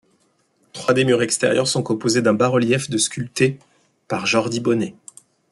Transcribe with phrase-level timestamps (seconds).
[0.73, 3.59] Trois des murs extérieurs sont composés d'un bas-relief de sculpté
[4.07, 4.95] par Jordi Bonet.